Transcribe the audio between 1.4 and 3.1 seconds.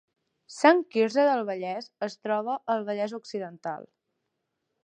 Vallès es troba al